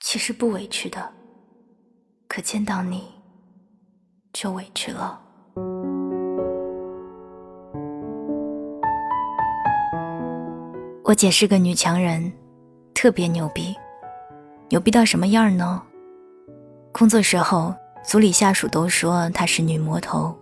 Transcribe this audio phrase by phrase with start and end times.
[0.00, 1.12] 其实不委屈的，
[2.26, 3.04] 可见到你
[4.32, 5.20] 就委屈了。
[11.04, 12.32] 我姐是个女强人，
[12.94, 13.74] 特别牛逼，
[14.70, 15.82] 牛逼到什么样呢？
[16.92, 20.34] 工作时候，组里下属都说她是女魔头，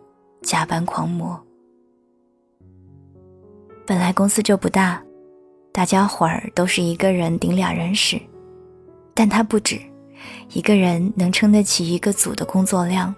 [0.43, 1.39] 加班狂魔。
[3.87, 5.03] 本来公司就不大，
[5.73, 8.21] 大家伙儿都是一个人顶俩人使，
[9.19, 9.77] 但他不止，
[10.53, 13.13] 一个人能撑得起一个组的工作量。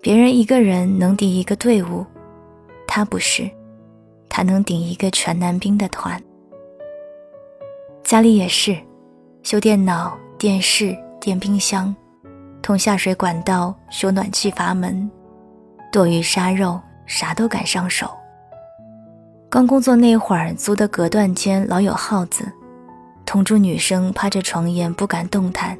[0.00, 2.04] 别人一个人能顶一个队伍，
[2.84, 3.48] 他不是，
[4.28, 6.20] 他能顶一个全男兵的团。
[8.02, 8.76] 家里也是，
[9.44, 11.94] 修电脑、电视、电冰箱。
[12.60, 15.08] 通下水管道、修暖气阀门、
[15.92, 18.10] 剁鱼杀肉，啥都敢上手。
[19.48, 22.44] 刚工作那会儿，租的隔断间老有耗子，
[23.24, 25.78] 同住女生趴着床沿不敢动弹，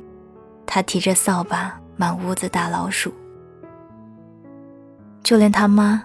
[0.67, 3.13] 他提着扫把满屋子打老鼠。
[5.23, 6.03] 就连他妈，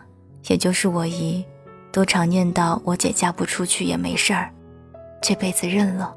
[0.47, 1.45] 也就是我姨，
[1.91, 4.51] 都常念叨我姐嫁不出去也没事儿，
[5.21, 6.13] 这辈子认了。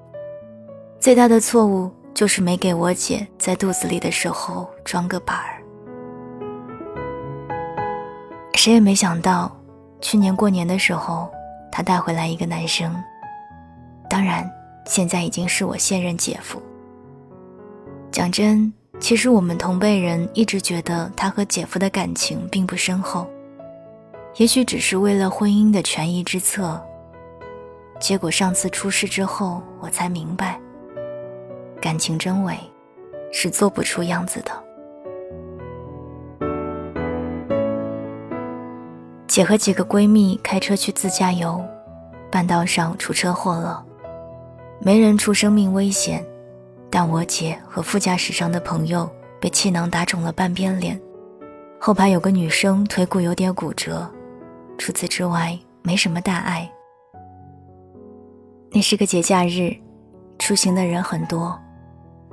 [0.99, 1.91] 最大的错误。
[2.13, 5.63] 就是没给我姐在肚子里的时候装个板儿。
[8.55, 9.57] 谁也没想到，
[10.03, 11.31] 去年过年的时候，
[11.71, 12.95] 她带回来一个男生。
[14.11, 14.45] 当然，
[14.87, 16.61] 现在已经是我现任姐夫。
[18.11, 23.27] 讲真，其实我们同辈人一直觉得他和姐夫的感情并不深厚，
[24.37, 26.81] 也许只是为了婚姻的权宜之策。
[28.01, 30.59] 结果上次出事之后，我才明白。
[31.81, 32.57] 感情真伪，
[33.33, 34.51] 是做不出样子的。
[39.29, 41.65] 姐和几个闺蜜开车去自驾游，
[42.31, 43.85] 半道上出车祸了，
[44.83, 46.25] 没人出生命危险，
[46.89, 50.99] 但我姐和副驾驶上的朋友被气囊打肿了半边脸，
[51.79, 54.11] 后排有个女生腿骨有点骨折，
[54.79, 56.71] 除此之外没什么大碍。
[58.71, 59.77] 那是个节假日，
[60.39, 61.59] 出行的人很多。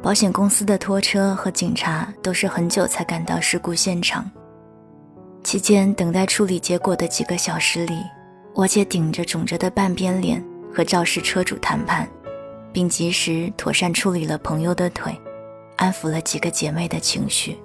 [0.01, 4.29] 保险公司的拖车和警察都是很久才赶到事故现场。
[5.43, 8.03] 期间等待处理结果的几个小时里，
[8.53, 10.41] 我姐顶着肿着的半边脸
[10.73, 12.07] 和肇事车主谈判，
[12.77, 15.11] 并及时妥善处理了朋友的腿，
[15.77, 17.57] 安抚了几个姐妹的情绪。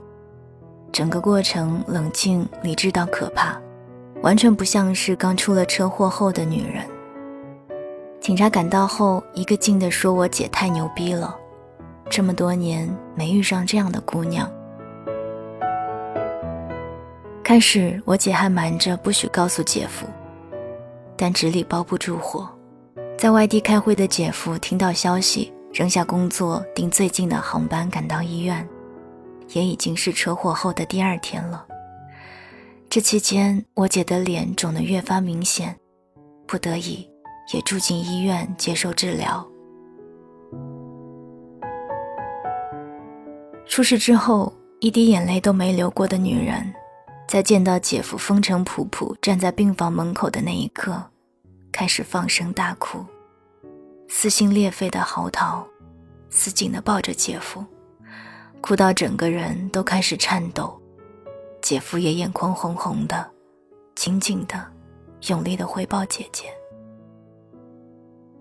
[0.90, 3.60] 整个过程冷静理智到可怕，
[4.22, 6.82] 完全不像是刚出了车祸后的女人。
[8.22, 11.36] 警察赶到后，一个劲地说我姐太牛逼了。
[12.08, 14.50] 这么多年没遇上这样的姑娘。
[17.44, 20.06] 开始我姐还瞒着不许告诉姐夫，
[21.18, 22.48] 但纸里包不住火。
[23.22, 28.68] 在外地开会的姐夫听到消息，扔下工作，订最近的航班赶到医院，
[29.50, 31.64] 也已经是车祸后的第二天了。
[32.90, 35.76] 这期间，我姐的脸肿得越发明显，
[36.48, 37.08] 不得已
[37.54, 39.48] 也住进医院接受治疗。
[43.68, 46.74] 出事之后，一滴眼泪都没流过的女人，
[47.28, 51.00] 在见到姐夫风尘仆仆站在病房门口的那一刻，
[51.70, 52.98] 开始放声大哭，
[54.14, 55.64] 撕心裂肺的嚎啕，
[56.28, 57.64] 死紧的抱着姐夫，
[58.60, 60.78] 哭到整个人都开始颤抖。
[61.62, 63.28] 姐夫也眼眶红红的，
[63.96, 64.64] 紧紧的、
[65.28, 66.44] 用力的回抱姐姐。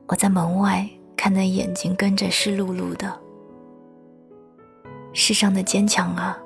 [0.07, 3.19] 我在门外看那眼睛跟着湿漉漉的。
[5.13, 6.37] 世上的坚强啊，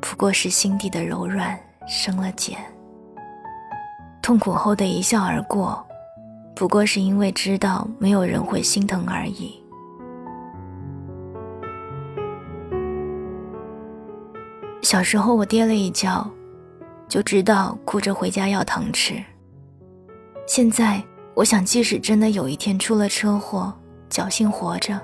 [0.00, 2.56] 不过是心底的柔软生了茧；
[4.22, 5.84] 痛苦后的一笑而过，
[6.60, 9.58] 不过是因为知道没有人会心疼而已。
[14.82, 16.30] 小时候我跌了一跤，
[17.08, 19.14] 就知道哭着回家要糖吃。
[20.46, 23.72] 现在我想，即使真的有一天出了车祸，
[24.10, 25.00] 侥幸活着。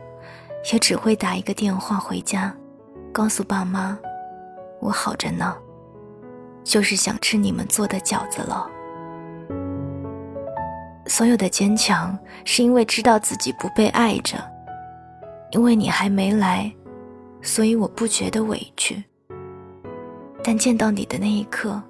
[0.71, 2.55] 也只会打一个电话回家，
[3.15, 3.99] 告诉爸妈，
[4.79, 5.57] 我好着呢，
[6.63, 8.76] 就是想吃你们做的饺子了。
[11.09, 14.37] 所有的坚强是因为知道自己不被爱着，
[15.53, 16.71] 因为你还没来，
[17.43, 19.03] 所以我不觉得委屈。
[20.43, 21.81] 但见到你的那一刻，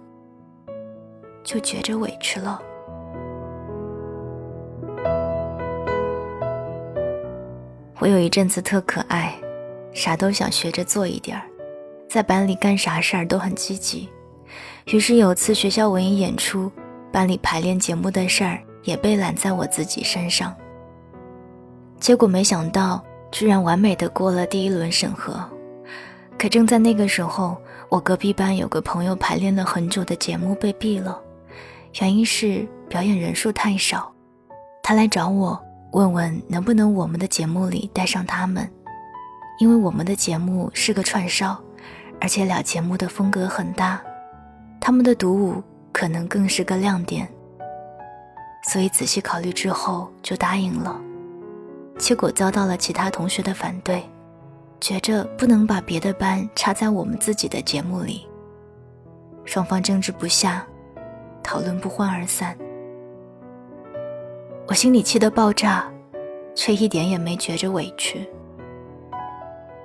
[1.43, 2.61] 就觉着委屈了。
[7.99, 9.35] 我有一阵子特可爱，
[9.93, 11.45] 啥都想学着做一点儿，
[12.09, 14.09] 在班里干啥事儿都很积极。
[14.87, 16.71] 于是有次学校文艺演出，
[17.11, 20.55] 班里排练节目的事儿也被揽在我自己身上。
[22.01, 25.39] 结果没想到居然完美的过了第一轮审核。
[26.39, 27.57] 可正在那个时候，
[27.89, 31.19] 我隔壁班有个朋友排练了很久的节目被毙了，
[32.01, 34.13] 原因是表演人数太少。
[34.83, 35.59] 他来找我，
[35.93, 38.71] 问问能不能我们的节目里带上他们，
[39.59, 41.59] 因为我们的节目是个串烧，
[42.21, 44.01] 而且俩节目的风格很大，
[44.79, 47.27] 他们的独舞可能更是个亮点。
[48.67, 51.01] 所以仔细考虑之后就答应了，
[51.97, 54.03] 结果遭到了其他同学的反对。
[54.79, 58.27] 觉着不能把别的班插在我们自己的节目里，
[59.45, 60.67] 双方争执不下，
[61.43, 62.55] 讨论不欢而散。
[64.69, 65.91] 我心里气得爆炸，
[66.55, 68.29] 却一点也没觉着委屈。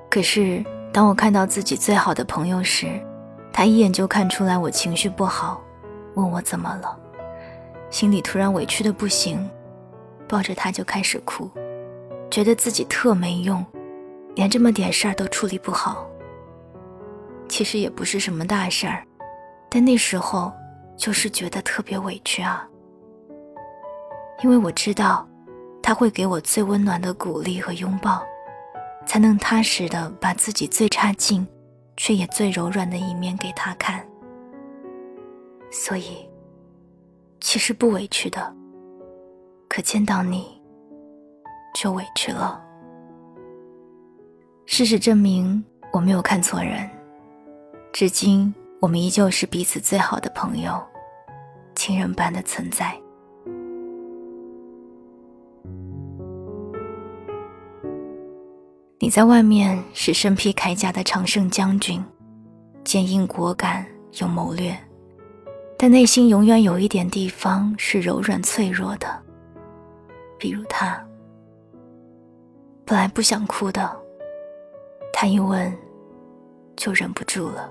[0.09, 0.61] 可是
[0.91, 2.99] 当我看到自己最好的朋友时，
[3.53, 5.61] 他一眼就看出来我情绪不好，
[6.15, 6.99] 问我怎么了，
[7.91, 9.47] 心里突然委屈的不行，
[10.27, 11.51] 抱着他就开始哭，
[12.31, 13.63] 觉得自己特没用。
[14.33, 16.09] 连这么点事儿都处理不好，
[17.49, 19.03] 其实也不是什么大事儿，
[19.69, 20.49] 但那时候
[20.95, 22.65] 就是觉得特别委屈啊。
[24.41, 25.27] 因为我知道，
[25.83, 28.23] 他会给我最温暖的鼓励和拥抱，
[29.05, 31.45] 才能踏实的把自己最差劲，
[31.97, 34.01] 却也最柔软的一面给他看。
[35.69, 36.25] 所以，
[37.41, 38.55] 其实不委屈的，
[39.67, 40.61] 可见到你，
[41.73, 42.63] 就委屈了。
[44.67, 45.61] 事实证明，
[45.91, 46.87] 我没有看错人。
[47.91, 50.81] 至今，我们依旧是彼此最好的朋友，
[51.75, 52.95] 亲人般的存在。
[58.99, 62.01] 你在外面是身披铠甲的常胜将军，
[62.83, 63.85] 坚硬果敢，
[64.21, 64.77] 有谋略，
[65.83, 69.07] 但内心永远有一点地方是柔软脆弱的。
[70.37, 71.03] 比如他，
[72.85, 73.89] 本来不想哭的。
[75.11, 75.75] 他一问，
[76.75, 77.67] 就忍不住了。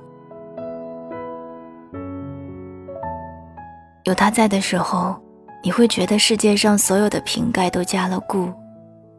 [4.03, 5.15] 有他在的时候，
[5.63, 8.53] 你会觉得世界上所有的瓶盖都加了固，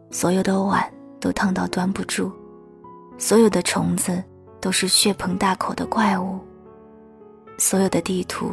[0.09, 0.85] 所有的碗
[1.17, 2.29] 都烫到端不住，
[3.17, 4.21] 所有的虫子
[4.59, 6.37] 都是血盆大口的怪物，
[7.57, 8.51] 所有的地图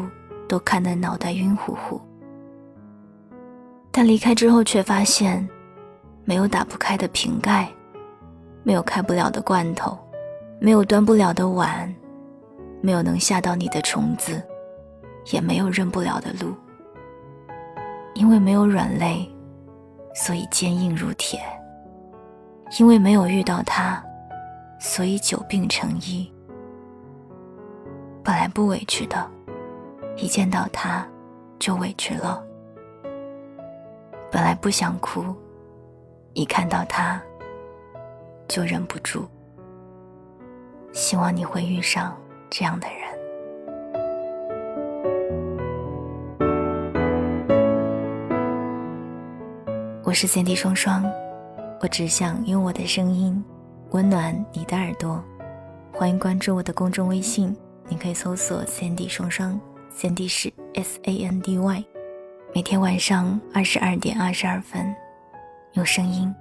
[0.49, 2.00] 都看得脑袋晕乎乎。
[3.93, 5.49] 但离开之后，却发现
[6.25, 7.69] 没有打不开的瓶盖。
[8.65, 9.97] 没有开不了的罐头，
[10.61, 11.95] 没有端不了的碗，
[12.83, 14.43] 没有能吓到你的虫子，
[15.33, 16.55] 也没有认不了的路。
[18.15, 19.27] 因为没有软肋，
[20.15, 21.39] 所以坚硬如铁；
[22.79, 24.05] 因为没有遇到他，
[24.79, 26.31] 所以久病成医。
[28.23, 29.31] 本来不委屈的，
[30.20, 31.06] 一见到他，
[31.61, 32.43] 就委屈了。
[34.32, 35.25] 本来不想哭，
[36.35, 37.23] 一看到他。
[38.49, 39.29] 就忍不住。
[40.93, 42.17] 希望你会遇上
[42.49, 42.97] 这样的人。
[50.03, 51.05] 我是三 D 双双，
[51.81, 53.44] 我只想用我的声音
[53.91, 55.23] 温暖你的耳朵。
[55.93, 57.55] 欢迎关注我的公众微信，
[57.87, 59.61] 你可以搜索三 D 双双，
[60.00, 61.85] 三 D 是 S A N D Y。
[62.55, 64.95] 每天晚上二十二点二十二分，
[65.73, 66.33] 用声音。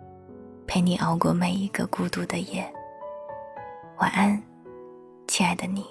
[0.68, 2.64] 陪你熬过每一个孤独的夜。
[3.98, 4.40] 晚安，
[5.28, 5.84] 亲爱的你。